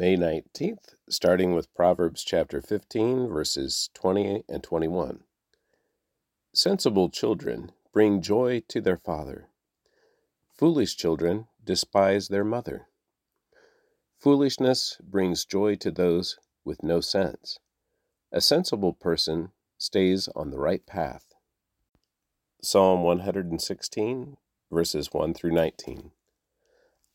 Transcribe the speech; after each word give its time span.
May 0.00 0.16
19th, 0.16 0.94
starting 1.10 1.52
with 1.52 1.74
Proverbs 1.74 2.24
chapter 2.24 2.62
15, 2.62 3.28
verses 3.28 3.90
20 3.92 4.44
and 4.48 4.62
21. 4.62 5.24
Sensible 6.54 7.10
children 7.10 7.72
bring 7.92 8.22
joy 8.22 8.62
to 8.68 8.80
their 8.80 8.96
father. 8.96 9.48
Foolish 10.54 10.96
children 10.96 11.48
despise 11.62 12.28
their 12.28 12.44
mother. 12.44 12.86
Foolishness 14.18 14.96
brings 15.02 15.44
joy 15.44 15.74
to 15.74 15.90
those 15.90 16.38
with 16.64 16.82
no 16.82 17.02
sense. 17.02 17.58
A 18.32 18.40
sensible 18.40 18.94
person 18.94 19.50
stays 19.76 20.30
on 20.34 20.50
the 20.50 20.58
right 20.58 20.86
path. 20.86 21.34
Psalm 22.62 23.02
116, 23.02 24.38
verses 24.72 25.12
1 25.12 25.34
through 25.34 25.52
19. 25.52 26.12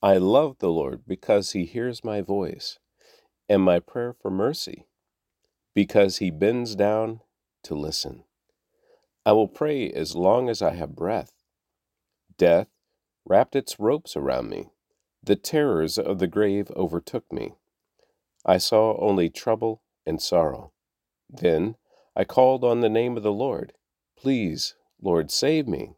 I 0.06 0.18
love 0.18 0.60
the 0.60 0.70
Lord 0.70 1.02
because 1.08 1.54
he 1.54 1.66
hears 1.66 2.04
my 2.04 2.22
voice 2.22 2.78
and 3.50 3.64
my 3.64 3.80
prayer 3.80 4.14
for 4.14 4.30
mercy, 4.30 4.86
because 5.74 6.18
he 6.18 6.30
bends 6.30 6.76
down 6.76 7.22
to 7.64 7.74
listen. 7.74 8.24
I 9.26 9.32
will 9.32 9.48
pray 9.48 9.90
as 9.90 10.16
long 10.16 10.48
as 10.48 10.62
I 10.62 10.76
have 10.76 10.96
breath. 10.96 11.32
Death 12.38 12.68
wrapped 13.26 13.56
its 13.56 13.80
ropes 13.80 14.16
around 14.16 14.48
me. 14.48 14.70
The 15.24 15.36
terrors 15.36 15.98
of 15.98 16.20
the 16.20 16.28
grave 16.28 16.70
overtook 16.76 17.34
me. 17.34 17.56
I 18.46 18.60
saw 18.60 18.96
only 19.00 19.32
trouble 19.32 19.82
and 20.06 20.22
sorrow. 20.22 20.72
Then 21.28 21.78
I 22.16 22.26
called 22.26 22.64
on 22.64 22.82
the 22.82 22.90
name 22.90 23.18
of 23.18 23.24
the 23.24 23.34
Lord. 23.34 23.74
Please, 24.16 24.76
Lord, 25.02 25.32
save 25.32 25.68
me. 25.68 25.94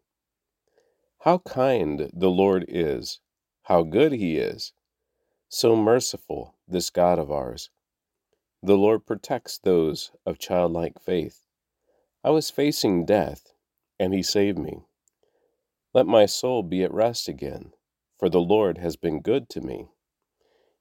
How 1.23 1.39
kind 1.39 2.09
the 2.13 2.29
Lord 2.29 2.63
is! 2.69 3.19
How 3.67 3.83
good 3.83 4.13
he 4.13 4.37
is! 4.37 4.71
So 5.49 5.75
merciful, 5.75 6.55
this 6.69 6.89
God 6.89 7.19
of 7.19 7.29
ours. 7.29 7.69
The 8.63 8.77
Lord 8.77 9.05
protects 9.05 9.57
those 9.57 10.11
of 10.25 10.39
childlike 10.39 11.01
faith. 11.01 11.45
I 12.23 12.29
was 12.29 12.49
facing 12.49 13.05
death, 13.05 13.51
and 13.99 14.13
he 14.13 14.23
saved 14.23 14.57
me. 14.57 14.83
Let 15.93 16.05
my 16.05 16.25
soul 16.25 16.63
be 16.63 16.81
at 16.81 16.93
rest 16.93 17.27
again, 17.27 17.73
for 18.17 18.29
the 18.29 18.39
Lord 18.39 18.77
has 18.77 18.95
been 18.95 19.19
good 19.19 19.49
to 19.49 19.59
me. 19.59 19.89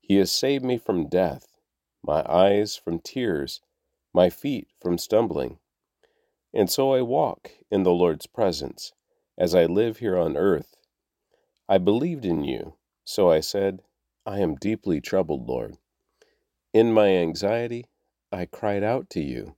He 0.00 0.14
has 0.18 0.30
saved 0.30 0.64
me 0.64 0.78
from 0.78 1.08
death, 1.08 1.56
my 2.04 2.24
eyes 2.28 2.76
from 2.76 3.00
tears, 3.00 3.62
my 4.14 4.30
feet 4.30 4.68
from 4.80 4.96
stumbling. 4.96 5.58
And 6.54 6.70
so 6.70 6.94
I 6.94 7.02
walk 7.02 7.50
in 7.68 7.82
the 7.82 7.90
Lord's 7.90 8.28
presence 8.28 8.92
as 9.36 9.56
I 9.56 9.64
live 9.64 9.98
here 9.98 10.16
on 10.16 10.36
earth 10.36 10.75
I 11.68 11.78
believed 11.78 12.24
in 12.24 12.44
you, 12.44 12.74
so 13.04 13.28
I 13.28 13.40
said, 13.40 13.82
I 14.24 14.38
am 14.38 14.54
deeply 14.54 15.00
troubled, 15.00 15.48
Lord. 15.48 15.78
In 16.72 16.92
my 16.92 17.08
anxiety, 17.08 17.86
I 18.30 18.46
cried 18.46 18.84
out 18.84 19.10
to 19.10 19.20
you. 19.20 19.56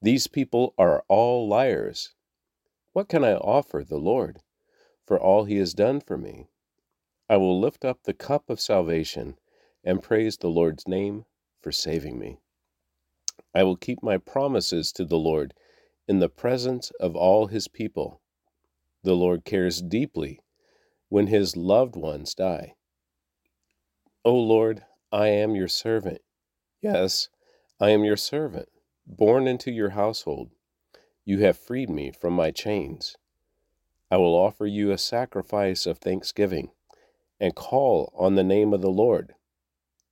These 0.00 0.28
people 0.28 0.74
are 0.78 1.02
all 1.08 1.48
liars. 1.48 2.14
What 2.92 3.08
can 3.08 3.24
I 3.24 3.34
offer 3.34 3.82
the 3.82 3.98
Lord 3.98 4.42
for 5.04 5.18
all 5.18 5.44
he 5.44 5.56
has 5.56 5.74
done 5.74 6.00
for 6.00 6.16
me? 6.16 6.46
I 7.28 7.36
will 7.38 7.58
lift 7.58 7.84
up 7.84 8.04
the 8.04 8.14
cup 8.14 8.48
of 8.48 8.60
salvation 8.60 9.36
and 9.82 10.02
praise 10.02 10.36
the 10.36 10.50
Lord's 10.50 10.86
name 10.86 11.24
for 11.60 11.72
saving 11.72 12.16
me. 12.16 12.38
I 13.52 13.64
will 13.64 13.76
keep 13.76 14.04
my 14.04 14.18
promises 14.18 14.92
to 14.92 15.04
the 15.04 15.18
Lord 15.18 15.52
in 16.06 16.20
the 16.20 16.28
presence 16.28 16.92
of 17.00 17.16
all 17.16 17.48
his 17.48 17.66
people. 17.66 18.20
The 19.02 19.16
Lord 19.16 19.44
cares 19.44 19.82
deeply 19.82 20.38
when 21.14 21.28
his 21.28 21.56
loved 21.56 21.94
ones 21.94 22.34
die. 22.34 22.74
O 24.24 24.34
Lord, 24.34 24.82
I 25.12 25.28
am 25.28 25.54
your 25.54 25.68
servant. 25.68 26.20
Yes, 26.82 27.28
I 27.78 27.90
am 27.90 28.02
your 28.02 28.16
servant, 28.16 28.68
born 29.06 29.46
into 29.46 29.70
your 29.70 29.90
household. 29.90 30.50
You 31.24 31.38
have 31.38 31.56
freed 31.56 31.88
me 31.88 32.10
from 32.10 32.32
my 32.32 32.50
chains. 32.50 33.14
I 34.10 34.16
will 34.16 34.34
offer 34.34 34.66
you 34.66 34.90
a 34.90 34.98
sacrifice 34.98 35.86
of 35.86 35.98
thanksgiving 35.98 36.72
and 37.38 37.54
call 37.54 38.12
on 38.18 38.34
the 38.34 38.42
name 38.42 38.74
of 38.74 38.82
the 38.82 38.90
Lord. 38.90 39.36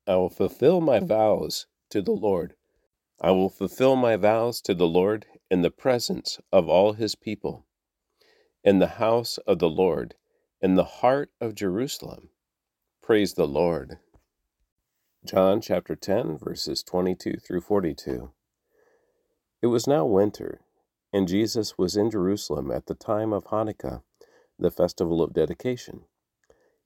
I 0.06 0.14
will 0.14 0.30
fulfill 0.30 0.80
my 0.80 1.00
mm. 1.00 1.08
vows 1.08 1.66
to 1.90 2.00
the 2.00 2.12
Lord. 2.12 2.54
I 3.20 3.32
will 3.32 3.50
fulfill 3.50 3.96
my 3.96 4.14
vows 4.14 4.60
to 4.60 4.72
the 4.72 4.86
Lord 4.86 5.26
in 5.50 5.62
the 5.62 5.72
presence 5.72 6.38
of 6.52 6.68
all 6.68 6.92
his 6.92 7.16
people, 7.16 7.66
in 8.62 8.78
the 8.78 9.02
house 9.02 9.36
of 9.38 9.58
the 9.58 9.68
Lord 9.68 10.14
in 10.62 10.76
the 10.76 10.84
heart 10.84 11.28
of 11.40 11.56
Jerusalem. 11.56 12.28
Praise 13.02 13.34
the 13.34 13.48
Lord. 13.48 13.98
John 15.26 15.60
chapter 15.60 15.96
10, 15.96 16.38
verses 16.38 16.84
22 16.84 17.38
through 17.44 17.62
42. 17.62 18.30
It 19.60 19.66
was 19.66 19.88
now 19.88 20.06
winter, 20.06 20.60
and 21.12 21.26
Jesus 21.26 21.76
was 21.76 21.96
in 21.96 22.12
Jerusalem 22.12 22.70
at 22.70 22.86
the 22.86 22.94
time 22.94 23.32
of 23.32 23.46
Hanukkah, 23.46 24.02
the 24.56 24.70
festival 24.70 25.20
of 25.20 25.32
dedication. 25.32 26.02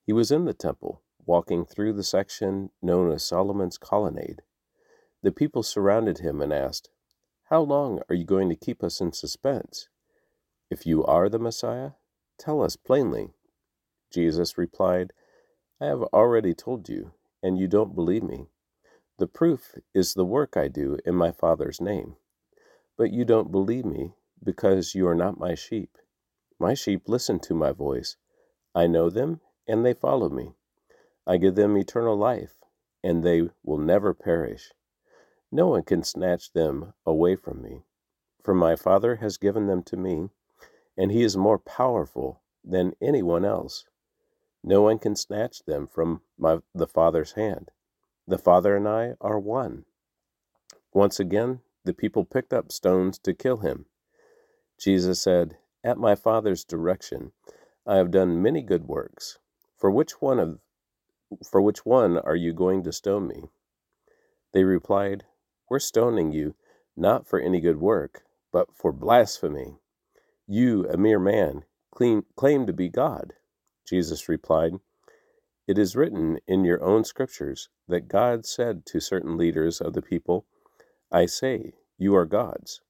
He 0.03 0.11
was 0.11 0.31
in 0.31 0.45
the 0.45 0.55
temple, 0.55 1.03
walking 1.23 1.63
through 1.63 1.93
the 1.93 2.03
section 2.03 2.71
known 2.81 3.11
as 3.11 3.23
Solomon's 3.23 3.77
Colonnade. 3.77 4.41
The 5.21 5.31
people 5.31 5.61
surrounded 5.61 6.17
him 6.17 6.41
and 6.41 6.51
asked, 6.51 6.89
How 7.51 7.61
long 7.61 8.01
are 8.09 8.15
you 8.15 8.25
going 8.25 8.49
to 8.49 8.55
keep 8.55 8.83
us 8.83 8.99
in 8.99 9.11
suspense? 9.13 9.87
If 10.71 10.87
you 10.87 11.05
are 11.05 11.29
the 11.29 11.37
Messiah, 11.37 11.91
tell 12.39 12.63
us 12.63 12.75
plainly. 12.75 13.35
Jesus 14.11 14.57
replied, 14.57 15.13
I 15.81 15.85
have 15.85 16.01
already 16.13 16.53
told 16.53 16.89
you, 16.89 17.11
and 17.43 17.57
you 17.57 17.67
don't 17.67 17.95
believe 17.95 18.23
me. 18.23 18.47
The 19.19 19.27
proof 19.27 19.75
is 19.93 20.13
the 20.13 20.25
work 20.25 20.57
I 20.57 20.67
do 20.67 20.97
in 21.05 21.15
my 21.15 21.31
Father's 21.31 21.81
name. 21.81 22.15
But 22.97 23.11
you 23.11 23.25
don't 23.25 23.51
believe 23.51 23.85
me 23.85 24.13
because 24.43 24.95
you 24.95 25.07
are 25.07 25.15
not 25.15 25.39
my 25.39 25.55
sheep. 25.55 25.97
My 26.59 26.73
sheep 26.73 27.03
listen 27.07 27.39
to 27.41 27.53
my 27.53 27.71
voice. 27.71 28.15
I 28.73 28.87
know 28.87 29.09
them, 29.09 29.41
and 29.67 29.85
they 29.85 29.93
follow 29.93 30.29
me. 30.29 30.53
I 31.27 31.37
give 31.37 31.55
them 31.55 31.77
eternal 31.77 32.17
life, 32.17 32.55
and 33.03 33.23
they 33.23 33.49
will 33.63 33.77
never 33.77 34.13
perish. 34.13 34.71
No 35.51 35.67
one 35.67 35.83
can 35.83 36.03
snatch 36.03 36.53
them 36.53 36.93
away 37.05 37.35
from 37.35 37.61
me. 37.61 37.83
For 38.43 38.53
my 38.53 38.75
Father 38.75 39.17
has 39.17 39.37
given 39.37 39.67
them 39.67 39.83
to 39.83 39.97
me, 39.97 40.29
and 40.97 41.11
he 41.11 41.23
is 41.23 41.37
more 41.37 41.59
powerful 41.59 42.41
than 42.63 42.95
anyone 43.01 43.45
else. 43.45 43.85
No 44.63 44.81
one 44.81 44.99
can 44.99 45.15
snatch 45.15 45.63
them 45.65 45.87
from 45.87 46.21
my, 46.37 46.59
the 46.73 46.87
Father's 46.87 47.33
hand. 47.33 47.71
The 48.27 48.37
Father 48.37 48.75
and 48.75 48.87
I 48.87 49.13
are 49.21 49.39
one. 49.39 49.85
Once 50.93 51.19
again, 51.19 51.61
the 51.85 51.93
people 51.93 52.25
picked 52.25 52.53
up 52.53 52.71
stones 52.71 53.17
to 53.19 53.33
kill 53.33 53.57
him. 53.57 53.85
Jesus 54.79 55.21
said, 55.21 55.57
At 55.83 55.97
my 55.97 56.15
Father's 56.15 56.63
direction, 56.63 57.31
I 57.85 57.95
have 57.97 58.11
done 58.11 58.41
many 58.41 58.61
good 58.61 58.87
works. 58.87 59.39
For 59.77 59.89
which 59.91 60.21
one 60.21 60.39
of 60.39 60.59
for 61.45 61.61
which 61.61 61.85
one 61.85 62.17
are 62.17 62.35
you 62.35 62.53
going 62.53 62.83
to 62.83 62.91
stone 62.91 63.27
me? 63.27 63.49
They 64.53 64.63
replied, 64.63 65.25
We're 65.69 65.79
stoning 65.79 66.31
you 66.31 66.55
not 66.95 67.27
for 67.27 67.39
any 67.39 67.59
good 67.59 67.79
work, 67.79 68.23
but 68.51 68.73
for 68.73 68.91
blasphemy. 68.91 69.77
You, 70.47 70.87
a 70.89 70.97
mere 70.97 71.19
man, 71.19 71.63
claim, 71.91 72.25
claim 72.35 72.65
to 72.65 72.73
be 72.73 72.89
God. 72.89 73.33
Jesus 73.87 74.27
replied, 74.27 74.73
It 75.67 75.77
is 75.77 75.95
written 75.95 76.39
in 76.47 76.65
your 76.65 76.83
own 76.83 77.03
scriptures 77.05 77.69
that 77.87 78.09
God 78.09 78.45
said 78.45 78.85
to 78.87 78.99
certain 78.99 79.37
leaders 79.37 79.79
of 79.81 79.93
the 79.93 80.01
people, 80.01 80.45
I 81.11 81.25
say, 81.25 81.73
you 81.97 82.15
are 82.15 82.25
gods, 82.25 82.81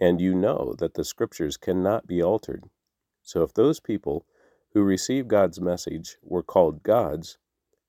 and 0.00 0.20
you 0.20 0.34
know 0.34 0.74
that 0.78 0.94
the 0.94 1.04
scriptures 1.04 1.56
cannot 1.56 2.06
be 2.06 2.22
altered. 2.22 2.64
So 3.22 3.42
if 3.42 3.54
those 3.54 3.80
people 3.80 4.26
who 4.72 4.82
received 4.82 5.28
God's 5.28 5.60
message 5.60 6.16
were 6.22 6.42
called 6.42 6.82
gods, 6.82 7.38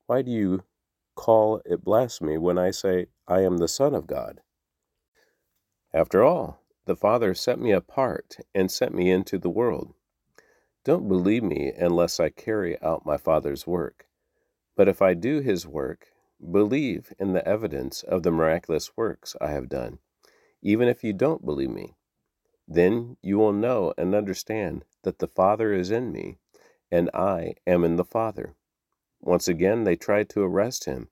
why 0.05 0.21
do 0.21 0.31
you 0.31 0.63
call 1.15 1.61
it 1.65 1.83
blasphemy 1.83 2.37
when 2.37 2.57
I 2.57 2.71
say, 2.71 3.07
I 3.27 3.41
am 3.41 3.57
the 3.57 3.67
Son 3.67 3.95
of 3.95 4.07
God? 4.07 4.41
After 5.93 6.23
all, 6.23 6.61
the 6.85 6.95
Father 6.95 7.33
set 7.33 7.59
me 7.59 7.71
apart 7.71 8.37
and 8.55 8.71
sent 8.71 8.93
me 8.93 9.11
into 9.11 9.37
the 9.37 9.49
world. 9.49 9.93
Don't 10.87 11.09
believe 11.09 11.43
me 11.43 11.73
unless 11.77 12.17
I 12.17 12.29
carry 12.29 12.81
out 12.81 13.05
my 13.05 13.17
Father's 13.17 13.67
work. 13.67 14.07
But 14.77 14.87
if 14.87 15.01
I 15.01 15.15
do 15.15 15.41
his 15.41 15.67
work, 15.67 16.07
believe 16.39 17.11
in 17.19 17.33
the 17.33 17.45
evidence 17.45 18.03
of 18.03 18.23
the 18.23 18.31
miraculous 18.31 18.95
works 18.95 19.35
I 19.41 19.49
have 19.49 19.67
done, 19.67 19.99
even 20.61 20.87
if 20.87 21.03
you 21.03 21.11
don't 21.11 21.43
believe 21.43 21.71
me. 21.71 21.97
Then 22.69 23.17
you 23.21 23.37
will 23.37 23.51
know 23.51 23.93
and 23.97 24.15
understand 24.15 24.85
that 25.03 25.19
the 25.19 25.27
Father 25.27 25.73
is 25.73 25.91
in 25.91 26.13
me, 26.13 26.37
and 26.89 27.09
I 27.13 27.55
am 27.67 27.83
in 27.83 27.97
the 27.97 28.05
Father. 28.05 28.55
Once 29.19 29.49
again 29.49 29.83
they 29.83 29.97
tried 29.97 30.29
to 30.29 30.43
arrest 30.43 30.85
him, 30.85 31.09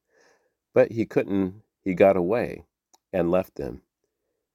but 0.73 0.93
he 0.93 1.05
couldn't. 1.05 1.63
He 1.81 1.95
got 1.95 2.15
away 2.15 2.63
and 3.11 3.29
left 3.29 3.55
them. 3.55 3.81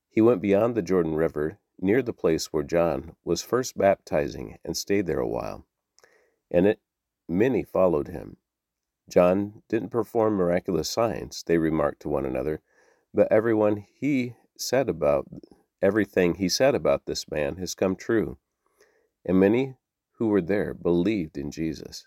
He 0.08 0.22
went 0.22 0.40
beyond 0.40 0.74
the 0.74 0.80
Jordan 0.80 1.14
River 1.14 1.58
near 1.80 2.02
the 2.02 2.12
place 2.12 2.46
where 2.52 2.62
John 2.62 3.16
was 3.24 3.42
first 3.42 3.76
baptizing 3.76 4.58
and 4.64 4.76
stayed 4.76 5.06
there 5.06 5.20
a 5.20 5.28
while. 5.28 5.66
And 6.50 6.66
it, 6.66 6.80
many 7.28 7.62
followed 7.62 8.08
him. 8.08 8.36
John 9.08 9.62
didn't 9.68 9.88
perform 9.90 10.34
miraculous 10.34 10.88
signs, 10.88 11.42
they 11.44 11.58
remarked 11.58 12.02
to 12.02 12.08
one 12.08 12.26
another, 12.26 12.60
but 13.12 13.30
everyone 13.30 13.84
he 13.92 14.34
said 14.56 14.88
about 14.88 15.26
everything 15.82 16.34
he 16.34 16.48
said 16.48 16.74
about 16.74 17.06
this 17.06 17.30
man 17.30 17.56
has 17.56 17.74
come 17.74 17.96
true. 17.96 18.38
And 19.24 19.40
many 19.40 19.74
who 20.18 20.28
were 20.28 20.42
there 20.42 20.74
believed 20.74 21.36
in 21.36 21.50
Jesus. 21.50 22.06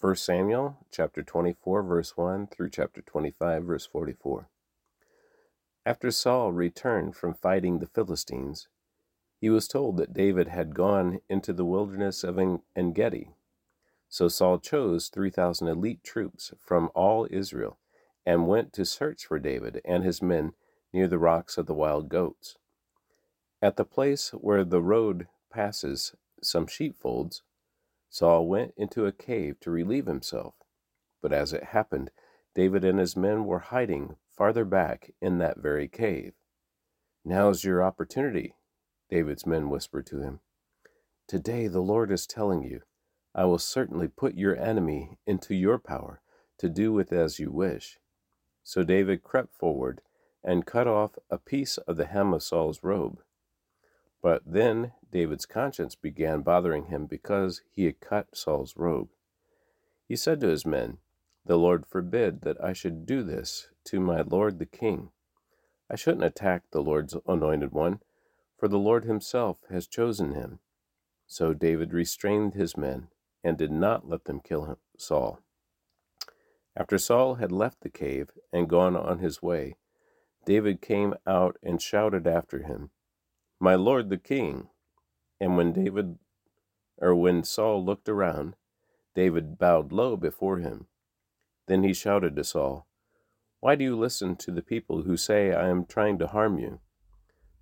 1 0.00 0.16
Samuel 0.16 0.78
chapter 0.90 1.22
24 1.22 1.82
verse 1.84 2.16
1 2.16 2.48
through 2.48 2.70
chapter 2.70 3.00
25 3.02 3.62
verse 3.62 3.86
44. 3.86 4.48
After 5.84 6.12
Saul 6.12 6.52
returned 6.52 7.16
from 7.16 7.34
fighting 7.34 7.78
the 7.80 7.88
Philistines, 7.88 8.68
he 9.40 9.50
was 9.50 9.66
told 9.66 9.96
that 9.96 10.14
David 10.14 10.46
had 10.46 10.76
gone 10.76 11.20
into 11.28 11.52
the 11.52 11.64
wilderness 11.64 12.22
of 12.22 12.38
En 12.38 12.92
Gedi. 12.92 13.34
So 14.08 14.28
Saul 14.28 14.60
chose 14.60 15.08
3,000 15.08 15.66
elite 15.66 16.04
troops 16.04 16.52
from 16.60 16.90
all 16.94 17.26
Israel 17.30 17.78
and 18.24 18.46
went 18.46 18.72
to 18.74 18.84
search 18.84 19.26
for 19.26 19.40
David 19.40 19.80
and 19.84 20.04
his 20.04 20.22
men 20.22 20.52
near 20.92 21.08
the 21.08 21.18
rocks 21.18 21.58
of 21.58 21.66
the 21.66 21.74
wild 21.74 22.08
goats. 22.08 22.56
At 23.60 23.76
the 23.76 23.84
place 23.84 24.30
where 24.30 24.64
the 24.64 24.82
road 24.82 25.26
passes 25.50 26.14
some 26.40 26.68
sheepfolds, 26.68 27.42
Saul 28.08 28.46
went 28.46 28.74
into 28.76 29.06
a 29.06 29.12
cave 29.12 29.58
to 29.60 29.70
relieve 29.72 30.06
himself. 30.06 30.54
But 31.20 31.32
as 31.32 31.52
it 31.52 31.64
happened, 31.64 32.12
David 32.54 32.84
and 32.84 33.00
his 33.00 33.16
men 33.16 33.46
were 33.46 33.60
hiding 33.60 34.16
farther 34.36 34.64
back 34.64 35.12
in 35.20 35.38
that 35.38 35.58
very 35.58 35.88
cave. 35.88 36.32
Now's 37.24 37.64
your 37.64 37.82
opportunity, 37.82 38.54
David's 39.08 39.46
men 39.46 39.68
whispered 39.70 40.06
to 40.06 40.20
him. 40.20 40.40
Today 41.28 41.68
the 41.68 41.80
Lord 41.80 42.10
is 42.10 42.26
telling 42.26 42.62
you, 42.62 42.80
I 43.34 43.44
will 43.44 43.58
certainly 43.58 44.08
put 44.08 44.34
your 44.34 44.56
enemy 44.56 45.18
into 45.26 45.54
your 45.54 45.78
power 45.78 46.20
to 46.58 46.68
do 46.68 46.92
with 46.92 47.12
as 47.12 47.38
you 47.38 47.50
wish. 47.50 47.98
So 48.62 48.82
David 48.82 49.22
crept 49.22 49.54
forward 49.54 50.00
and 50.44 50.66
cut 50.66 50.86
off 50.86 51.18
a 51.30 51.38
piece 51.38 51.78
of 51.78 51.96
the 51.96 52.06
hem 52.06 52.32
of 52.32 52.42
Saul's 52.42 52.82
robe. 52.82 53.20
But 54.22 54.42
then 54.46 54.92
David's 55.10 55.46
conscience 55.46 55.94
began 55.94 56.42
bothering 56.42 56.86
him 56.86 57.06
because 57.06 57.62
he 57.70 57.84
had 57.84 58.00
cut 58.00 58.36
Saul's 58.36 58.76
robe. 58.76 59.08
He 60.06 60.16
said 60.16 60.40
to 60.40 60.48
his 60.48 60.66
men, 60.66 60.98
The 61.44 61.58
Lord 61.58 61.86
forbid 61.86 62.42
that 62.42 62.62
I 62.62 62.72
should 62.72 63.04
do 63.04 63.22
this 63.22 63.68
to 63.86 64.00
my 64.00 64.22
lord 64.22 64.58
the 64.58 64.66
king. 64.66 65.10
I 65.90 65.96
shouldn't 65.96 66.24
attack 66.24 66.64
the 66.70 66.82
Lord's 66.82 67.16
anointed 67.26 67.72
one, 67.72 68.00
for 68.56 68.68
the 68.68 68.78
Lord 68.78 69.04
himself 69.04 69.58
has 69.68 69.86
chosen 69.86 70.32
him. 70.34 70.60
So 71.26 71.52
David 71.52 71.92
restrained 71.92 72.54
his 72.54 72.76
men 72.76 73.08
and 73.42 73.58
did 73.58 73.72
not 73.72 74.08
let 74.08 74.24
them 74.24 74.40
kill 74.40 74.78
Saul. 74.96 75.40
After 76.76 76.96
Saul 76.96 77.34
had 77.36 77.52
left 77.52 77.80
the 77.80 77.90
cave 77.90 78.30
and 78.52 78.68
gone 78.68 78.96
on 78.96 79.18
his 79.18 79.42
way, 79.42 79.76
David 80.44 80.80
came 80.80 81.14
out 81.26 81.56
and 81.62 81.82
shouted 81.82 82.26
after 82.26 82.62
him, 82.62 82.90
My 83.60 83.74
lord 83.74 84.08
the 84.08 84.18
king. 84.18 84.68
And 85.40 85.56
when 85.56 85.72
David 85.72 86.18
or 86.98 87.14
when 87.14 87.42
Saul 87.42 87.84
looked 87.84 88.08
around, 88.08 88.54
David 89.14 89.58
bowed 89.58 89.92
low 89.92 90.16
before 90.16 90.58
him. 90.58 90.86
Then 91.72 91.84
he 91.84 91.94
shouted 91.94 92.36
to 92.36 92.44
Saul, 92.44 92.86
Why 93.60 93.76
do 93.76 93.84
you 93.84 93.96
listen 93.96 94.36
to 94.36 94.50
the 94.50 94.60
people 94.60 95.04
who 95.04 95.16
say 95.16 95.54
I 95.54 95.70
am 95.70 95.86
trying 95.86 96.18
to 96.18 96.26
harm 96.26 96.58
you? 96.58 96.80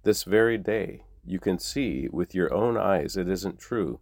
This 0.02 0.24
very 0.24 0.58
day 0.58 1.04
you 1.24 1.38
can 1.38 1.60
see 1.60 2.08
with 2.10 2.34
your 2.34 2.52
own 2.52 2.76
eyes 2.76 3.16
it 3.16 3.28
isn't 3.28 3.60
true, 3.60 4.00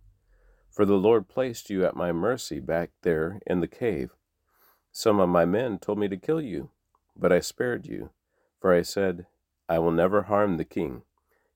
for 0.71 0.87
the 0.87 0.97
Lord 0.97 1.29
placed 1.29 1.69
you 1.69 1.85
at 1.85 1.95
my 1.95 2.11
mercy 2.11 2.59
back 2.59 2.93
there 3.03 3.41
in 3.47 3.61
the 3.61 3.69
cave. 3.69 4.13
Some 4.91 5.21
of 5.21 5.29
my 5.29 5.45
men 5.45 5.79
told 5.79 5.99
me 5.99 6.09
to 6.09 6.17
kill 6.17 6.41
you, 6.41 6.71
but 7.15 7.31
I 7.31 7.41
spared 7.41 7.87
you 7.87 8.09
for 8.59 8.73
I 8.73 8.81
said, 8.81 9.27
I 9.69 9.79
will 9.79 9.93
never 9.93 10.23
harm 10.23 10.57
the 10.57 10.65
king. 10.65 11.03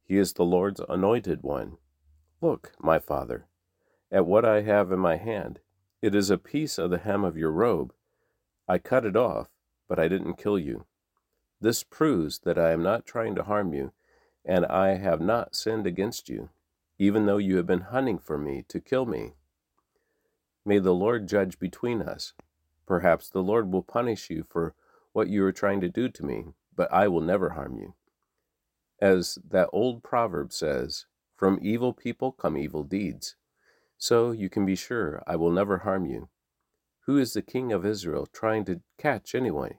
He 0.05 0.19
is 0.19 0.35
the 0.35 0.45
Lord's 0.45 0.83
anointed 0.91 1.43
one. 1.43 1.79
Look, 2.43 2.73
my 2.79 2.99
father, 2.99 3.47
at 4.11 4.27
what 4.27 4.45
I 4.45 4.61
have 4.61 4.93
in 4.93 4.99
my 4.99 5.17
hand. 5.17 5.61
It 6.03 6.15
is 6.15 6.29
a 6.29 6.37
piece 6.37 6.77
of 6.77 6.91
the 6.91 6.99
hem 6.99 7.25
of 7.25 7.39
your 7.39 7.51
robe. 7.51 7.95
I 8.69 8.79
cut 8.79 9.05
it 9.05 9.17
off, 9.17 9.49
but 9.89 9.99
I 9.99 10.09
didn't 10.09 10.39
kill 10.39 10.59
you. 10.59 10.87
This 11.61 11.83
proves 11.83 12.41
that 12.41 12.59
I 12.59 12.73
am 12.73 12.83
not 12.83 13.07
trying 13.07 13.35
to 13.37 13.45
harm 13.45 13.73
you, 13.73 13.93
and 14.45 14.67
I 14.67 14.97
have 14.97 15.21
not 15.21 15.55
sinned 15.55 15.87
against 15.87 16.29
you, 16.29 16.51
even 16.99 17.27
though 17.27 17.39
you 17.39 17.57
have 17.57 17.67
been 17.67 17.83
hunting 17.83 18.19
for 18.19 18.39
me 18.39 18.65
to 18.69 18.81
kill 18.81 19.07
me. 19.07 19.33
May 20.65 20.79
the 20.79 20.95
Lord 20.95 21.29
judge 21.29 21.59
between 21.59 22.03
us. 22.03 22.33
Perhaps 22.87 23.31
the 23.31 23.43
Lord 23.43 23.73
will 23.73 23.83
punish 23.83 24.31
you 24.31 24.45
for 24.49 24.75
what 25.13 25.29
you 25.29 25.45
are 25.45 25.53
trying 25.53 25.81
to 25.81 25.89
do 25.89 26.09
to 26.09 26.25
me, 26.25 26.47
but 26.75 26.93
I 26.93 27.09
will 27.09 27.21
never 27.21 27.51
harm 27.51 27.77
you. 27.79 27.95
As 29.01 29.39
that 29.49 29.69
old 29.73 30.03
proverb 30.03 30.53
says, 30.53 31.07
from 31.37 31.59
evil 31.61 31.93
people 31.93 32.33
come 32.33 32.57
evil 32.57 32.85
deeds. 32.85 33.37
So 33.99 34.31
you 34.31 34.49
can 34.49 34.65
be 34.65 34.77
sure 34.77 35.23
I 35.27 35.37
will 35.37 35.51
never 35.51 35.79
harm 35.79 36.07
you. 36.07 36.29
Who 37.07 37.19
is 37.19 37.33
the 37.33 37.43
king 37.43 37.73
of 37.73 37.85
Israel 37.85 38.27
trying 38.27 38.65
to 38.67 38.81
catch 38.97 39.35
anyway? 39.35 39.79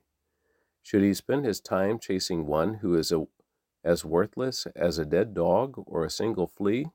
Should 0.82 1.04
he 1.04 1.14
spend 1.14 1.46
his 1.46 1.62
time 1.62 1.98
chasing 1.98 2.46
one 2.46 2.76
who 2.76 2.96
is 2.96 3.12
a, 3.12 3.26
as 3.84 4.04
worthless 4.04 4.68
as 4.76 4.98
a 4.98 5.06
dead 5.06 5.34
dog 5.34 5.82
or 5.88 6.04
a 6.04 6.10
single 6.10 6.48
flea? 6.48 6.88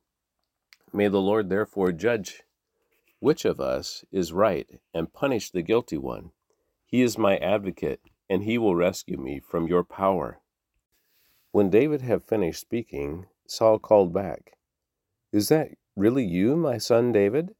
May 0.92 1.08
the 1.08 1.20
Lord 1.20 1.48
therefore 1.48 1.92
judge 1.92 2.42
which 3.20 3.44
of 3.44 3.58
us 3.58 4.04
is 4.12 4.32
right 4.32 4.69
and 4.94 5.12
punish 5.12 5.50
the 5.50 5.62
guilty 5.62 5.96
one. 5.98 6.30
He 6.84 7.02
is 7.02 7.19
my 7.19 7.38
advocate 7.38 8.00
and 8.28 8.44
he 8.44 8.58
will 8.58 8.76
rescue 8.76 9.16
me 9.16 9.40
from 9.40 9.66
your 9.66 9.82
power. 9.82 10.40
When 11.52 11.70
David 11.70 12.02
had 12.02 12.22
finished 12.22 12.60
speaking, 12.60 13.26
Saul 13.46 13.78
called 13.78 14.12
back, 14.12 14.58
Is 15.32 15.48
that 15.48 15.70
really 15.96 16.25
you, 16.25 16.54
my 16.54 16.76
son 16.76 17.12
David? 17.12 17.54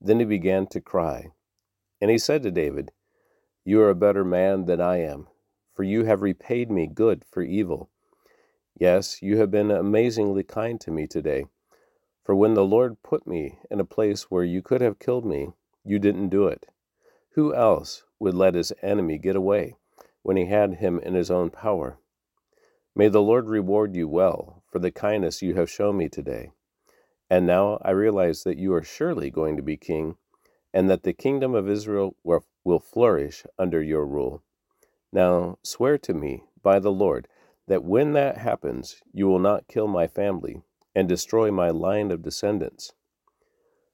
Then 0.00 0.20
he 0.20 0.24
began 0.24 0.66
to 0.68 0.80
cry. 0.80 1.32
And 2.04 2.10
he 2.10 2.18
said 2.18 2.42
to 2.42 2.50
David, 2.50 2.92
You 3.64 3.80
are 3.80 3.88
a 3.88 3.94
better 3.94 4.24
man 4.24 4.66
than 4.66 4.78
I 4.78 4.98
am, 4.98 5.26
for 5.72 5.84
you 5.84 6.04
have 6.04 6.20
repaid 6.20 6.70
me 6.70 6.86
good 6.86 7.24
for 7.24 7.40
evil. 7.40 7.88
Yes, 8.78 9.22
you 9.22 9.38
have 9.38 9.50
been 9.50 9.70
amazingly 9.70 10.42
kind 10.42 10.78
to 10.82 10.90
me 10.90 11.06
today. 11.06 11.46
For 12.22 12.34
when 12.34 12.52
the 12.52 12.62
Lord 12.62 13.02
put 13.02 13.26
me 13.26 13.58
in 13.70 13.80
a 13.80 13.86
place 13.86 14.24
where 14.24 14.44
you 14.44 14.60
could 14.60 14.82
have 14.82 14.98
killed 14.98 15.24
me, 15.24 15.54
you 15.82 15.98
didn't 15.98 16.28
do 16.28 16.46
it. 16.46 16.66
Who 17.36 17.54
else 17.54 18.04
would 18.18 18.34
let 18.34 18.54
his 18.54 18.74
enemy 18.82 19.16
get 19.16 19.34
away 19.34 19.76
when 20.22 20.36
he 20.36 20.44
had 20.44 20.74
him 20.74 20.98
in 20.98 21.14
his 21.14 21.30
own 21.30 21.48
power? 21.48 21.96
May 22.94 23.08
the 23.08 23.22
Lord 23.22 23.48
reward 23.48 23.96
you 23.96 24.08
well 24.08 24.62
for 24.70 24.78
the 24.78 24.90
kindness 24.90 25.40
you 25.40 25.54
have 25.54 25.70
shown 25.70 25.96
me 25.96 26.10
today. 26.10 26.50
And 27.30 27.46
now 27.46 27.78
I 27.80 27.92
realize 27.92 28.42
that 28.42 28.58
you 28.58 28.74
are 28.74 28.82
surely 28.82 29.30
going 29.30 29.56
to 29.56 29.62
be 29.62 29.78
king, 29.78 30.18
and 30.74 30.90
that 30.90 31.04
the 31.04 31.12
kingdom 31.12 31.54
of 31.54 31.70
Israel 31.70 32.16
will 32.24 32.80
flourish 32.80 33.46
under 33.56 33.80
your 33.80 34.04
rule. 34.04 34.42
Now 35.12 35.58
swear 35.62 35.96
to 35.98 36.12
me 36.12 36.42
by 36.62 36.80
the 36.80 36.90
Lord 36.90 37.28
that 37.68 37.84
when 37.84 38.12
that 38.14 38.38
happens, 38.38 38.96
you 39.12 39.28
will 39.28 39.38
not 39.38 39.68
kill 39.68 39.86
my 39.86 40.08
family 40.08 40.62
and 40.92 41.08
destroy 41.08 41.52
my 41.52 41.70
line 41.70 42.10
of 42.10 42.22
descendants. 42.22 42.92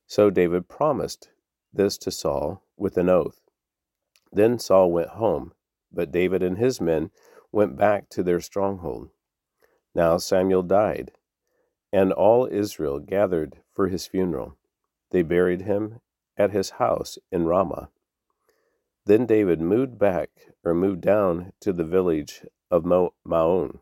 So 0.06 0.30
David 0.30 0.68
promised 0.68 1.28
this 1.70 1.98
to 1.98 2.10
Saul 2.10 2.64
with 2.78 2.96
an 2.96 3.10
oath. 3.10 3.42
Then 4.32 4.58
Saul 4.58 4.90
went 4.90 5.10
home, 5.10 5.52
but 5.92 6.10
David 6.10 6.42
and 6.42 6.56
his 6.56 6.80
men 6.80 7.10
went 7.52 7.76
back 7.76 8.08
to 8.10 8.22
their 8.22 8.40
stronghold. 8.40 9.10
Now 9.94 10.16
Samuel 10.16 10.62
died, 10.62 11.12
and 11.92 12.10
all 12.10 12.48
Israel 12.50 13.00
gathered 13.00 13.58
for 13.70 13.88
his 13.88 14.06
funeral. 14.06 14.56
They 15.10 15.22
buried 15.22 15.62
him 15.62 16.00
at 16.40 16.52
his 16.52 16.70
house 16.70 17.18
in 17.30 17.44
Ramah. 17.44 17.90
Then 19.04 19.26
David 19.26 19.60
moved 19.60 19.98
back 19.98 20.30
or 20.64 20.72
moved 20.74 21.02
down 21.02 21.52
to 21.60 21.70
the 21.70 21.84
village 21.84 22.46
of 22.70 22.86
Maon. 22.86 23.80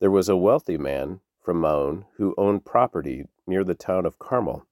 There 0.00 0.10
was 0.10 0.28
a 0.28 0.36
wealthy 0.36 0.76
man 0.76 1.20
from 1.40 1.60
Maon 1.60 2.06
who 2.16 2.34
owned 2.36 2.64
property 2.64 3.26
near 3.46 3.62
the 3.62 3.74
town 3.74 4.06
of 4.06 4.18
Carmel. 4.18 4.66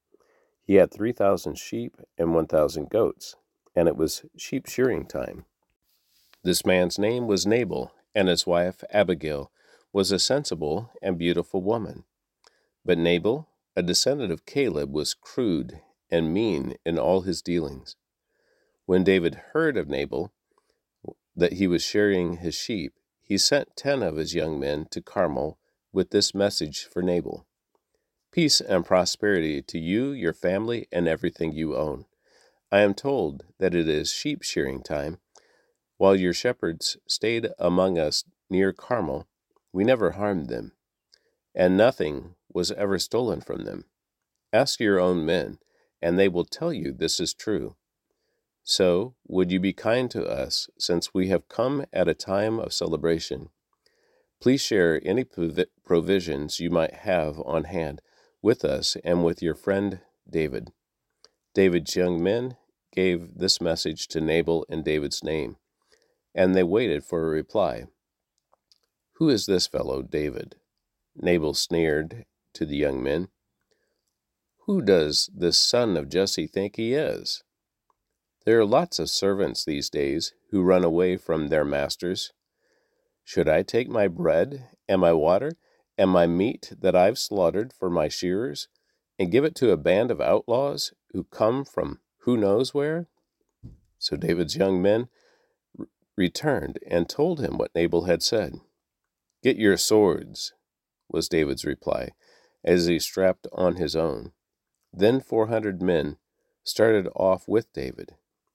He 0.64 0.74
had 0.74 0.92
3,000 0.92 1.56
sheep 1.56 1.96
and 2.18 2.34
1,000 2.34 2.90
goats, 2.90 3.36
and 3.76 3.86
it 3.86 3.96
was 3.96 4.24
sheep 4.36 4.66
shearing 4.66 5.06
time. 5.06 5.44
This 6.42 6.66
man's 6.66 6.98
name 6.98 7.28
was 7.28 7.46
Nabal, 7.46 7.92
and 8.16 8.26
his 8.26 8.46
wife 8.46 8.82
Abigail 8.90 9.52
was 9.92 10.10
a 10.10 10.18
sensible 10.18 10.90
and 11.00 11.16
beautiful 11.16 11.62
woman. 11.62 12.02
But 12.84 12.98
Nabal, 12.98 13.48
a 13.76 13.82
descendant 13.82 14.32
of 14.32 14.44
Caleb, 14.44 14.92
was 14.92 15.14
crude 15.14 15.80
and 16.10 16.32
mean 16.32 16.74
in 16.84 16.98
all 16.98 17.22
his 17.22 17.42
dealings. 17.42 17.96
When 18.86 19.04
David 19.04 19.40
heard 19.52 19.76
of 19.76 19.88
Nabal, 19.88 20.32
that 21.34 21.54
he 21.54 21.66
was 21.66 21.82
shearing 21.82 22.36
his 22.36 22.54
sheep, 22.54 22.94
he 23.22 23.38
sent 23.38 23.76
ten 23.76 24.02
of 24.02 24.16
his 24.16 24.34
young 24.34 24.60
men 24.60 24.86
to 24.90 25.00
Carmel 25.00 25.58
with 25.92 26.10
this 26.10 26.34
message 26.34 26.84
for 26.84 27.02
Nabal 27.02 27.46
Peace 28.34 28.60
and 28.60 28.84
prosperity 28.84 29.62
to 29.62 29.78
you, 29.78 30.10
your 30.10 30.32
family, 30.32 30.88
and 30.90 31.06
everything 31.06 31.52
you 31.52 31.76
own. 31.76 32.04
I 32.72 32.80
am 32.80 32.92
told 32.92 33.44
that 33.60 33.76
it 33.76 33.88
is 33.88 34.10
sheep 34.10 34.42
shearing 34.42 34.82
time. 34.82 35.18
While 35.98 36.16
your 36.16 36.32
shepherds 36.32 36.96
stayed 37.06 37.50
among 37.60 37.96
us 37.96 38.24
near 38.50 38.72
Carmel, 38.72 39.28
we 39.72 39.84
never 39.84 40.10
harmed 40.12 40.48
them, 40.48 40.72
and 41.54 41.76
nothing 41.76 42.34
was 42.52 42.72
ever 42.72 42.98
stolen 42.98 43.40
from 43.40 43.64
them. 43.64 43.84
Ask 44.52 44.80
your 44.80 44.98
own 44.98 45.24
men, 45.24 45.60
and 46.04 46.18
they 46.18 46.28
will 46.28 46.44
tell 46.44 46.70
you 46.70 46.92
this 46.92 47.18
is 47.18 47.32
true. 47.32 47.76
So, 48.62 49.14
would 49.26 49.50
you 49.50 49.58
be 49.58 49.72
kind 49.72 50.10
to 50.10 50.26
us, 50.26 50.68
since 50.78 51.14
we 51.14 51.28
have 51.28 51.48
come 51.48 51.86
at 51.94 52.08
a 52.08 52.14
time 52.14 52.60
of 52.60 52.74
celebration? 52.74 53.48
Please 54.38 54.60
share 54.60 55.00
any 55.02 55.24
provisions 55.82 56.60
you 56.60 56.68
might 56.68 56.92
have 56.92 57.40
on 57.40 57.64
hand 57.64 58.02
with 58.42 58.66
us 58.66 58.98
and 59.02 59.24
with 59.24 59.40
your 59.40 59.54
friend 59.54 60.00
David. 60.28 60.72
David's 61.54 61.96
young 61.96 62.22
men 62.22 62.58
gave 62.92 63.38
this 63.38 63.58
message 63.58 64.06
to 64.08 64.20
Nabal 64.20 64.66
in 64.68 64.82
David's 64.82 65.24
name, 65.24 65.56
and 66.34 66.54
they 66.54 66.62
waited 66.62 67.02
for 67.02 67.24
a 67.24 67.30
reply. 67.30 67.84
Who 69.14 69.30
is 69.30 69.46
this 69.46 69.66
fellow, 69.66 70.02
David? 70.02 70.56
Nabal 71.16 71.54
sneered 71.54 72.26
to 72.52 72.66
the 72.66 72.76
young 72.76 73.02
men. 73.02 73.28
Who 74.66 74.80
does 74.80 75.28
this 75.34 75.58
son 75.58 75.94
of 75.94 76.08
Jesse 76.08 76.46
think 76.46 76.76
he 76.76 76.94
is? 76.94 77.42
There 78.46 78.58
are 78.58 78.64
lots 78.64 78.98
of 78.98 79.10
servants 79.10 79.62
these 79.62 79.90
days 79.90 80.32
who 80.50 80.62
run 80.62 80.84
away 80.84 81.18
from 81.18 81.48
their 81.48 81.66
masters. 81.66 82.32
Should 83.24 83.46
I 83.46 83.62
take 83.62 83.90
my 83.90 84.08
bread 84.08 84.70
and 84.88 85.02
my 85.02 85.12
water 85.12 85.52
and 85.98 86.08
my 86.08 86.26
meat 86.26 86.72
that 86.80 86.96
I've 86.96 87.18
slaughtered 87.18 87.74
for 87.74 87.90
my 87.90 88.08
shearers 88.08 88.68
and 89.18 89.30
give 89.30 89.44
it 89.44 89.54
to 89.56 89.70
a 89.70 89.76
band 89.76 90.10
of 90.10 90.22
outlaws 90.22 90.94
who 91.12 91.24
come 91.24 91.66
from 91.66 92.00
who 92.20 92.38
knows 92.38 92.72
where? 92.72 93.08
So 93.98 94.16
David's 94.16 94.56
young 94.56 94.80
men 94.80 95.08
returned 96.16 96.78
and 96.86 97.06
told 97.06 97.38
him 97.38 97.58
what 97.58 97.74
Nabal 97.74 98.04
had 98.04 98.22
said. 98.22 98.54
Get 99.42 99.58
your 99.58 99.76
swords, 99.76 100.54
was 101.10 101.28
David's 101.28 101.66
reply, 101.66 102.12
as 102.64 102.86
he 102.86 102.98
strapped 102.98 103.46
on 103.52 103.76
his 103.76 103.94
own. 103.94 104.32
Then 104.96 105.20
four 105.20 105.48
hundred 105.48 105.82
men 105.82 106.18
started 106.62 107.08
off 107.16 107.48
with 107.48 107.72
David, 107.72 108.14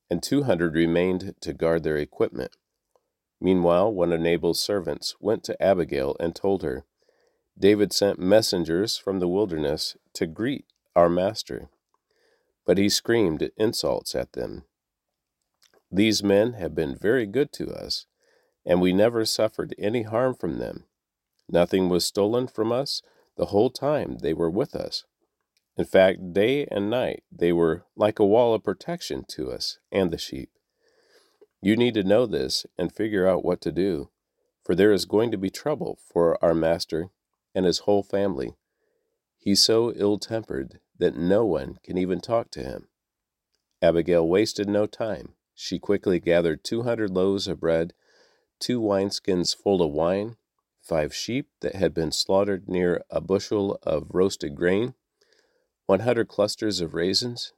and 0.09 0.23
two 0.23 0.43
hundred 0.43 0.73
remained 0.73 1.35
to 1.41 1.53
guard 1.53 1.83
their 1.83 1.97
equipment. 1.97 2.55
Meanwhile, 3.41 3.93
one 3.93 4.13
of 4.13 4.21
Nabal's 4.21 4.61
servants 4.61 5.15
went 5.19 5.43
to 5.43 5.61
Abigail 5.61 6.15
and 6.17 6.33
told 6.33 6.63
her, 6.63 6.85
David 7.57 7.91
sent 7.91 8.19
messengers 8.19 8.97
from 8.97 9.19
the 9.19 9.27
wilderness 9.27 9.97
to 10.13 10.25
greet 10.25 10.65
our 10.95 11.09
master. 11.09 11.67
But 12.65 12.77
he 12.77 12.87
screamed 12.87 13.51
insults 13.57 14.15
at 14.15 14.31
them. 14.31 14.63
These 15.91 16.23
men 16.23 16.53
have 16.53 16.73
been 16.73 16.95
very 16.95 17.25
good 17.25 17.51
to 17.53 17.73
us, 17.73 18.05
and 18.65 18.79
we 18.79 18.93
never 18.93 19.25
suffered 19.25 19.75
any 19.77 20.03
harm 20.03 20.35
from 20.35 20.57
them. 20.57 20.85
Nothing 21.49 21.89
was 21.89 22.05
stolen 22.05 22.47
from 22.47 22.71
us 22.71 23.01
the 23.35 23.47
whole 23.47 23.69
time 23.69 24.19
they 24.19 24.33
were 24.33 24.49
with 24.49 24.73
us. 24.73 25.03
In 25.79 25.85
fact, 25.85 26.33
day 26.33 26.65
and 26.65 26.89
night 26.89 27.23
they 27.31 27.53
were 27.53 27.85
like 27.95 28.19
a 28.19 28.25
wall 28.25 28.53
of 28.53 28.65
protection 28.65 29.23
to 29.29 29.49
us 29.49 29.79
and 29.93 30.11
the 30.11 30.17
sheep. 30.17 30.49
You 31.61 31.77
need 31.77 31.93
to 31.93 32.03
know 32.03 32.25
this 32.25 32.65
and 32.77 32.93
figure 32.93 33.25
out 33.25 33.45
what 33.45 33.61
to 33.61 33.71
do, 33.71 34.09
for 34.61 34.75
there 34.75 34.91
is 34.91 35.05
going 35.05 35.31
to 35.31 35.37
be 35.37 35.49
trouble 35.49 35.97
for 36.11 36.37
our 36.43 36.53
master 36.53 37.11
and 37.55 37.65
his 37.65 37.79
whole 37.79 38.03
family. 38.03 38.57
He's 39.37 39.63
so 39.63 39.93
ill 39.95 40.19
tempered 40.19 40.81
that 40.97 41.15
no 41.15 41.45
one 41.45 41.77
can 41.81 41.97
even 41.97 42.19
talk 42.19 42.51
to 42.51 42.61
him. 42.61 42.89
Abigail 43.81 44.27
wasted 44.27 44.67
no 44.67 44.85
time. 44.85 45.35
She 45.55 45.79
quickly 45.79 46.19
gathered 46.19 46.61
two 46.61 46.81
hundred 46.81 47.11
loaves 47.11 47.47
of 47.47 47.61
bread, 47.61 47.93
two 48.59 48.81
wineskins 48.81 49.55
full 49.55 49.81
of 49.81 49.93
wine, 49.93 50.35
five 50.81 51.15
sheep 51.15 51.47
that 51.61 51.75
had 51.75 51.93
been 51.93 52.11
slaughtered 52.11 52.67
near 52.67 53.01
a 53.09 53.21
bushel 53.21 53.79
of 53.83 54.07
roasted 54.11 54.55
grain, 54.55 54.93
one 55.89 56.01
hundred 56.01 56.27
clusters 56.27 56.81
of 56.81 56.93
raisins, 56.93 57.51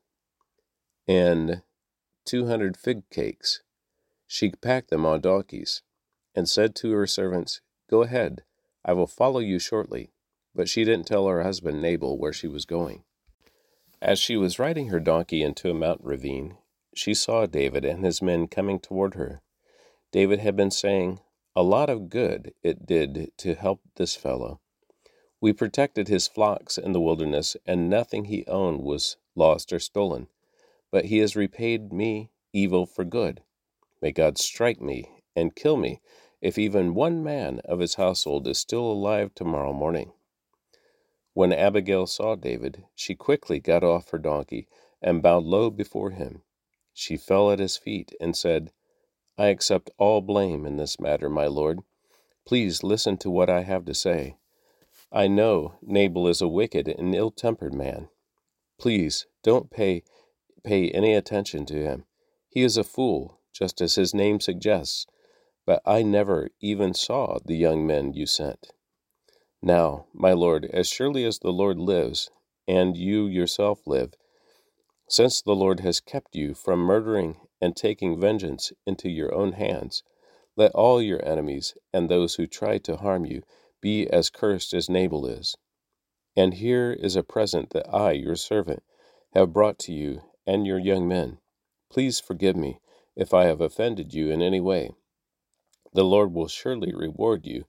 and 1.05 1.63
two 2.23 2.47
hundred 2.47 2.77
fig 2.77 3.01
cakes. 3.09 3.61
She 4.25 4.51
packed 4.51 4.89
them 4.89 5.05
on 5.05 5.19
donkeys, 5.19 5.81
and 6.33 6.47
said 6.47 6.73
to 6.75 6.91
her 6.93 7.05
servants, 7.05 7.59
Go 7.89 8.03
ahead, 8.03 8.43
I 8.85 8.93
will 8.93 9.05
follow 9.05 9.41
you 9.41 9.59
shortly. 9.59 10.11
But 10.55 10.69
she 10.69 10.85
didn't 10.85 11.07
tell 11.07 11.27
her 11.27 11.43
husband 11.43 11.81
Nabal 11.81 12.17
where 12.17 12.31
she 12.31 12.47
was 12.47 12.63
going. 12.63 13.03
As 14.01 14.17
she 14.17 14.37
was 14.37 14.59
riding 14.59 14.87
her 14.87 15.01
donkey 15.01 15.43
into 15.43 15.69
a 15.69 15.73
mountain 15.73 16.07
ravine, 16.07 16.55
she 16.95 17.13
saw 17.13 17.45
David 17.45 17.83
and 17.83 18.05
his 18.05 18.21
men 18.21 18.47
coming 18.47 18.79
toward 18.79 19.15
her. 19.15 19.41
David 20.13 20.39
had 20.39 20.55
been 20.55 20.71
saying, 20.71 21.19
A 21.53 21.63
lot 21.63 21.89
of 21.89 22.07
good 22.07 22.53
it 22.63 22.85
did 22.85 23.33
to 23.39 23.55
help 23.55 23.81
this 23.97 24.15
fellow. 24.15 24.61
We 25.41 25.53
protected 25.53 26.07
his 26.07 26.27
flocks 26.27 26.77
in 26.77 26.91
the 26.91 27.01
wilderness, 27.01 27.57
and 27.65 27.89
nothing 27.89 28.25
he 28.25 28.45
owned 28.45 28.83
was 28.83 29.17
lost 29.35 29.73
or 29.73 29.79
stolen. 29.79 30.27
But 30.91 31.05
he 31.05 31.17
has 31.17 31.35
repaid 31.35 31.91
me 31.91 32.29
evil 32.53 32.85
for 32.85 33.03
good. 33.03 33.41
May 34.01 34.11
God 34.11 34.37
strike 34.37 34.79
me 34.79 35.23
and 35.35 35.55
kill 35.55 35.77
me 35.77 35.99
if 36.41 36.59
even 36.59 36.93
one 36.93 37.23
man 37.23 37.59
of 37.65 37.79
his 37.79 37.95
household 37.95 38.47
is 38.47 38.59
still 38.59 38.85
alive 38.85 39.33
tomorrow 39.33 39.73
morning. 39.73 40.11
When 41.33 41.53
Abigail 41.53 42.07
saw 42.07 42.35
David, 42.35 42.83
she 42.93 43.15
quickly 43.15 43.59
got 43.59 43.83
off 43.83 44.09
her 44.09 44.19
donkey 44.19 44.67
and 45.01 45.23
bowed 45.23 45.45
low 45.45 45.69
before 45.69 46.11
him. 46.11 46.43
She 46.93 47.17
fell 47.17 47.51
at 47.51 47.59
his 47.59 47.77
feet 47.77 48.13
and 48.19 48.35
said, 48.35 48.71
I 49.37 49.47
accept 49.47 49.89
all 49.97 50.21
blame 50.21 50.65
in 50.65 50.77
this 50.77 50.99
matter, 50.99 51.29
my 51.29 51.47
lord. 51.47 51.79
Please 52.45 52.83
listen 52.83 53.17
to 53.17 53.31
what 53.31 53.49
I 53.49 53.61
have 53.61 53.85
to 53.85 53.93
say. 53.95 54.35
I 55.11 55.27
know 55.27 55.75
Nabal 55.81 56.27
is 56.27 56.41
a 56.41 56.47
wicked 56.47 56.87
and 56.87 57.13
ill 57.13 57.31
tempered 57.31 57.73
man. 57.73 58.09
Please 58.79 59.27
don't 59.43 59.69
pay, 59.69 60.03
pay 60.63 60.89
any 60.89 61.13
attention 61.13 61.65
to 61.65 61.75
him. 61.75 62.05
He 62.49 62.61
is 62.61 62.77
a 62.77 62.83
fool, 62.83 63.39
just 63.53 63.81
as 63.81 63.95
his 63.95 64.13
name 64.13 64.39
suggests, 64.39 65.05
but 65.65 65.81
I 65.85 66.01
never 66.01 66.49
even 66.61 66.93
saw 66.93 67.39
the 67.43 67.55
young 67.55 67.85
men 67.85 68.13
you 68.13 68.25
sent. 68.25 68.71
Now, 69.61 70.05
my 70.13 70.31
Lord, 70.31 70.65
as 70.65 70.87
surely 70.87 71.25
as 71.25 71.39
the 71.39 71.51
Lord 71.51 71.77
lives, 71.77 72.31
and 72.67 72.95
you 72.95 73.27
yourself 73.27 73.85
live, 73.85 74.13
since 75.09 75.41
the 75.41 75.55
Lord 75.55 75.81
has 75.81 75.99
kept 75.99 76.35
you 76.35 76.53
from 76.53 76.79
murdering 76.79 77.35
and 77.59 77.75
taking 77.75 78.19
vengeance 78.19 78.71
into 78.87 79.09
your 79.09 79.33
own 79.35 79.53
hands, 79.53 80.03
let 80.55 80.71
all 80.71 81.01
your 81.01 81.23
enemies 81.25 81.75
and 81.93 82.09
those 82.09 82.35
who 82.35 82.47
try 82.47 82.77
to 82.79 82.97
harm 82.97 83.25
you 83.25 83.43
be 83.81 84.07
as 84.07 84.29
cursed 84.29 84.73
as 84.73 84.89
Nabal 84.89 85.25
is. 85.25 85.55
And 86.35 86.55
here 86.55 86.91
is 86.93 87.15
a 87.15 87.23
present 87.23 87.71
that 87.71 87.93
I, 87.93 88.11
your 88.13 88.35
servant, 88.35 88.83
have 89.33 89.53
brought 89.53 89.79
to 89.79 89.93
you 89.93 90.21
and 90.47 90.65
your 90.65 90.79
young 90.79 91.07
men. 91.07 91.39
Please 91.91 92.19
forgive 92.19 92.55
me 92.55 92.79
if 93.15 93.33
I 93.33 93.45
have 93.45 93.61
offended 93.61 94.13
you 94.13 94.29
in 94.29 94.41
any 94.41 94.59
way. 94.59 94.91
The 95.93 96.05
Lord 96.05 96.33
will 96.33 96.47
surely 96.47 96.93
reward 96.93 97.45
you 97.45 97.65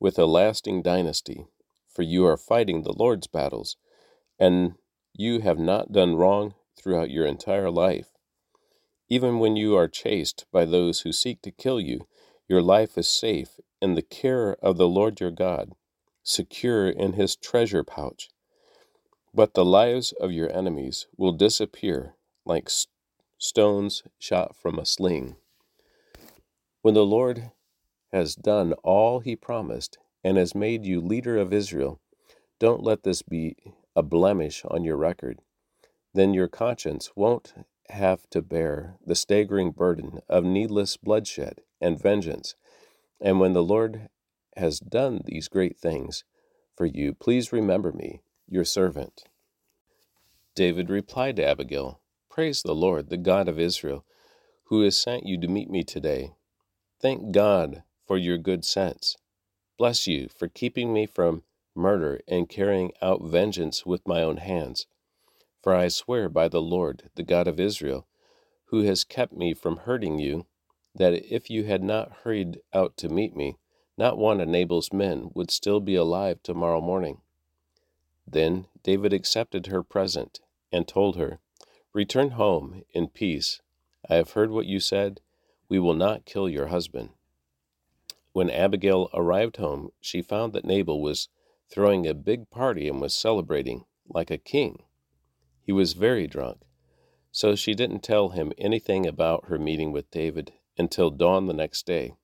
with 0.00 0.18
a 0.18 0.26
lasting 0.26 0.82
dynasty, 0.82 1.46
for 1.88 2.02
you 2.02 2.24
are 2.26 2.36
fighting 2.36 2.82
the 2.82 2.92
Lord's 2.92 3.26
battles, 3.26 3.76
and 4.38 4.74
you 5.12 5.40
have 5.40 5.58
not 5.58 5.92
done 5.92 6.16
wrong 6.16 6.54
throughout 6.78 7.10
your 7.10 7.26
entire 7.26 7.70
life. 7.70 8.12
Even 9.08 9.38
when 9.38 9.56
you 9.56 9.76
are 9.76 9.88
chased 9.88 10.46
by 10.50 10.64
those 10.64 11.00
who 11.00 11.12
seek 11.12 11.42
to 11.42 11.50
kill 11.50 11.80
you, 11.80 12.06
your 12.48 12.62
life 12.62 12.96
is 12.98 13.08
safe 13.08 13.60
in 13.86 13.94
the 13.94 14.02
care 14.02 14.56
of 14.60 14.76
the 14.78 14.88
Lord 14.88 15.20
your 15.20 15.30
God, 15.30 15.70
secure 16.24 16.88
in 16.88 17.12
his 17.12 17.36
treasure 17.36 17.84
pouch. 17.84 18.28
But 19.32 19.54
the 19.54 19.64
lives 19.64 20.10
of 20.10 20.32
your 20.32 20.52
enemies 20.52 21.06
will 21.16 21.30
disappear 21.30 22.16
like 22.44 22.68
stones 23.38 24.02
shot 24.18 24.56
from 24.56 24.80
a 24.80 24.84
sling. 24.84 25.36
When 26.82 26.94
the 26.94 27.06
Lord 27.06 27.52
has 28.12 28.34
done 28.34 28.72
all 28.82 29.20
he 29.20 29.36
promised 29.36 29.98
and 30.24 30.36
has 30.36 30.52
made 30.52 30.84
you 30.84 31.00
leader 31.00 31.38
of 31.38 31.52
Israel, 31.52 32.00
don't 32.58 32.82
let 32.82 33.04
this 33.04 33.22
be 33.22 33.54
a 33.94 34.02
blemish 34.02 34.64
on 34.64 34.82
your 34.82 34.96
record. 34.96 35.38
Then 36.12 36.34
your 36.34 36.48
conscience 36.48 37.12
won't 37.14 37.54
have 37.90 38.28
to 38.30 38.42
bear 38.42 38.96
the 39.06 39.14
staggering 39.14 39.70
burden 39.70 40.18
of 40.28 40.42
needless 40.42 40.96
bloodshed 40.96 41.60
and 41.80 42.02
vengeance. 42.02 42.56
And 43.20 43.40
when 43.40 43.52
the 43.52 43.62
Lord 43.62 44.08
has 44.56 44.80
done 44.80 45.22
these 45.24 45.48
great 45.48 45.78
things 45.78 46.24
for 46.76 46.86
you, 46.86 47.14
please 47.14 47.52
remember 47.52 47.92
me, 47.92 48.22
your 48.48 48.64
servant. 48.64 49.24
David 50.54 50.90
replied 50.90 51.36
to 51.36 51.44
Abigail, 51.44 52.00
Praise 52.30 52.62
the 52.62 52.74
Lord, 52.74 53.08
the 53.08 53.16
God 53.16 53.48
of 53.48 53.58
Israel, 53.58 54.04
who 54.64 54.82
has 54.82 54.96
sent 54.96 55.26
you 55.26 55.40
to 55.40 55.48
meet 55.48 55.70
me 55.70 55.82
today. 55.82 56.32
Thank 57.00 57.32
God 57.32 57.82
for 58.06 58.16
your 58.18 58.38
good 58.38 58.64
sense. 58.64 59.16
Bless 59.78 60.06
you 60.06 60.28
for 60.28 60.48
keeping 60.48 60.92
me 60.92 61.06
from 61.06 61.42
murder 61.74 62.20
and 62.26 62.48
carrying 62.48 62.92
out 63.02 63.22
vengeance 63.22 63.84
with 63.84 64.08
my 64.08 64.22
own 64.22 64.38
hands. 64.38 64.86
For 65.62 65.74
I 65.74 65.88
swear 65.88 66.28
by 66.28 66.48
the 66.48 66.62
Lord, 66.62 67.10
the 67.16 67.22
God 67.22 67.46
of 67.46 67.60
Israel, 67.60 68.06
who 68.66 68.82
has 68.82 69.04
kept 69.04 69.32
me 69.32 69.52
from 69.54 69.78
hurting 69.78 70.18
you, 70.18 70.46
that 70.96 71.34
if 71.34 71.50
you 71.50 71.64
had 71.64 71.82
not 71.82 72.12
hurried 72.24 72.58
out 72.72 72.96
to 72.96 73.08
meet 73.08 73.36
me, 73.36 73.58
not 73.98 74.18
one 74.18 74.40
of 74.40 74.48
Nabal's 74.48 74.92
men 74.92 75.30
would 75.34 75.50
still 75.50 75.80
be 75.80 75.94
alive 75.94 76.42
tomorrow 76.42 76.80
morning. 76.80 77.20
Then 78.26 78.66
David 78.82 79.12
accepted 79.12 79.66
her 79.66 79.82
present 79.82 80.40
and 80.72 80.88
told 80.88 81.16
her, 81.16 81.38
Return 81.92 82.30
home 82.30 82.82
in 82.92 83.08
peace. 83.08 83.60
I 84.08 84.16
have 84.16 84.32
heard 84.32 84.50
what 84.50 84.66
you 84.66 84.80
said. 84.80 85.20
We 85.68 85.78
will 85.78 85.94
not 85.94 86.24
kill 86.26 86.48
your 86.48 86.66
husband. 86.66 87.10
When 88.32 88.50
Abigail 88.50 89.08
arrived 89.14 89.56
home, 89.56 89.90
she 90.00 90.22
found 90.22 90.52
that 90.52 90.64
Nabal 90.64 91.00
was 91.00 91.28
throwing 91.70 92.06
a 92.06 92.14
big 92.14 92.50
party 92.50 92.88
and 92.88 93.00
was 93.00 93.14
celebrating 93.14 93.84
like 94.08 94.30
a 94.30 94.38
king. 94.38 94.84
He 95.62 95.72
was 95.72 95.94
very 95.94 96.26
drunk, 96.26 96.62
so 97.32 97.54
she 97.54 97.74
didn't 97.74 98.02
tell 98.02 98.30
him 98.30 98.52
anything 98.58 99.06
about 99.06 99.46
her 99.48 99.58
meeting 99.58 99.90
with 99.90 100.10
David 100.10 100.52
until 100.78 101.10
dawn 101.10 101.46
the 101.46 101.52
next 101.52 101.86
day. 101.86 102.14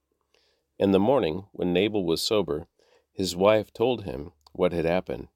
In 0.79 0.93
the 0.93 0.99
morning, 0.99 1.47
when 1.53 1.73
Nabal 1.73 2.05
was 2.05 2.23
sober, 2.23 2.67
his 3.13 3.37
wife 3.37 3.73
told 3.73 4.05
him 4.05 4.33
what 4.53 4.73
had 4.73 4.85
happened. 4.85 5.29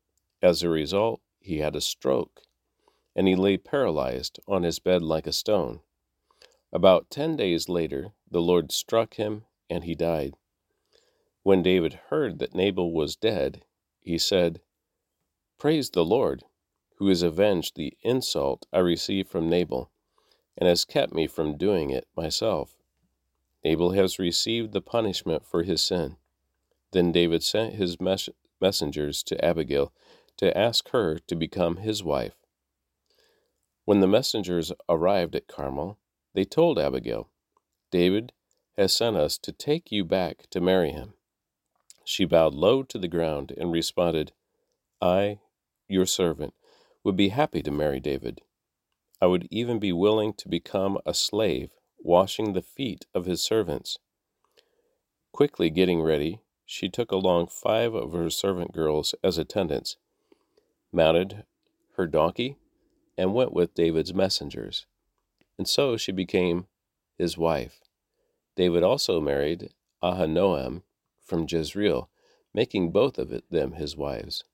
As 0.42 0.62
a 0.62 0.68
result, 0.68 1.20
he 1.38 1.58
had 1.58 1.76
a 1.76 1.80
stroke, 1.80 2.42
and 3.14 3.28
he 3.28 3.34
lay 3.36 3.56
paralyzed 3.56 4.40
on 4.46 4.62
his 4.62 4.78
bed 4.78 5.02
like 5.02 5.26
a 5.26 5.32
stone. 5.32 5.80
About 6.72 7.10
ten 7.10 7.36
days 7.36 7.68
later, 7.68 8.12
the 8.30 8.40
Lord 8.40 8.72
struck 8.72 9.14
him, 9.14 9.44
and 9.70 9.84
he 9.84 9.94
died. 9.94 10.34
When 11.42 11.62
David 11.62 12.00
heard 12.08 12.38
that 12.40 12.54
Nabal 12.54 12.92
was 12.92 13.16
dead, 13.16 13.62
he 14.00 14.18
said, 14.18 14.60
Praise 15.58 15.90
the 15.90 16.04
Lord, 16.04 16.44
who 16.96 17.08
has 17.08 17.22
avenged 17.22 17.76
the 17.76 17.96
insult 18.02 18.66
I 18.72 18.80
received 18.80 19.28
from 19.28 19.48
Nabal, 19.48 19.90
and 20.58 20.68
has 20.68 20.84
kept 20.84 21.14
me 21.14 21.26
from 21.26 21.56
doing 21.56 21.90
it 21.90 22.08
myself. 22.16 22.75
Nabal 23.66 23.90
has 23.90 24.20
received 24.20 24.70
the 24.70 24.80
punishment 24.80 25.44
for 25.44 25.64
his 25.64 25.82
sin. 25.82 26.18
Then 26.92 27.10
David 27.10 27.42
sent 27.42 27.74
his 27.74 28.00
mes- 28.00 28.28
messengers 28.60 29.24
to 29.24 29.44
Abigail 29.44 29.92
to 30.36 30.56
ask 30.56 30.90
her 30.90 31.18
to 31.26 31.34
become 31.34 31.78
his 31.78 32.04
wife. 32.04 32.36
When 33.84 33.98
the 33.98 34.06
messengers 34.06 34.70
arrived 34.88 35.34
at 35.34 35.48
Carmel, 35.48 35.98
they 36.32 36.44
told 36.44 36.78
Abigail, 36.78 37.28
David 37.90 38.32
has 38.76 38.94
sent 38.96 39.16
us 39.16 39.36
to 39.38 39.50
take 39.50 39.90
you 39.90 40.04
back 40.04 40.48
to 40.50 40.60
marry 40.60 40.92
him. 40.92 41.14
She 42.04 42.24
bowed 42.24 42.54
low 42.54 42.84
to 42.84 42.98
the 42.98 43.08
ground 43.08 43.52
and 43.58 43.72
responded, 43.72 44.30
I, 45.02 45.40
your 45.88 46.06
servant, 46.06 46.54
would 47.02 47.16
be 47.16 47.30
happy 47.30 47.62
to 47.62 47.72
marry 47.72 47.98
David. 47.98 48.42
I 49.20 49.26
would 49.26 49.48
even 49.50 49.80
be 49.80 49.90
willing 49.90 50.34
to 50.34 50.48
become 50.48 50.98
a 51.04 51.12
slave, 51.12 51.70
washing 52.06 52.52
the 52.52 52.62
feet 52.62 53.04
of 53.14 53.26
his 53.26 53.42
servants. 53.42 53.98
Quickly 55.32 55.68
getting 55.70 56.00
ready, 56.00 56.40
she 56.64 56.88
took 56.88 57.10
along 57.10 57.48
five 57.48 57.94
of 57.94 58.12
her 58.12 58.30
servant 58.30 58.72
girls 58.72 59.14
as 59.24 59.38
attendants, 59.38 59.96
mounted 60.92 61.44
her 61.96 62.06
donkey, 62.06 62.56
and 63.18 63.34
went 63.34 63.52
with 63.52 63.74
David's 63.74 64.14
messengers. 64.14 64.86
And 65.58 65.66
so 65.66 65.96
she 65.96 66.12
became 66.12 66.66
his 67.18 67.36
wife. 67.36 67.80
David 68.54 68.84
also 68.84 69.20
married 69.20 69.70
Ahinoam 70.02 70.82
from 71.24 71.46
Jezreel, 71.50 72.08
making 72.54 72.92
both 72.92 73.18
of 73.18 73.32
them 73.50 73.72
his 73.72 73.96
wives. 73.96 74.44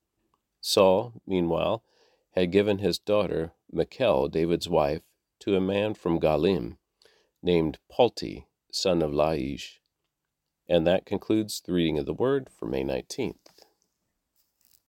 Saul, 0.62 1.12
meanwhile, 1.26 1.84
had 2.34 2.50
given 2.50 2.78
his 2.78 2.98
daughter, 2.98 3.52
Michal, 3.70 4.28
David's 4.28 4.70
wife, 4.70 5.02
to 5.40 5.54
a 5.54 5.60
man 5.60 5.92
from 5.92 6.18
Gallim, 6.18 6.78
named 7.42 7.78
Palti, 7.90 8.46
son 8.70 9.02
of 9.02 9.10
Laish. 9.10 9.78
And 10.68 10.86
that 10.86 11.04
concludes 11.06 11.60
the 11.60 11.72
reading 11.72 11.98
of 11.98 12.06
the 12.06 12.14
Word 12.14 12.48
for 12.50 12.66
May 12.66 12.84
19th. 12.84 13.41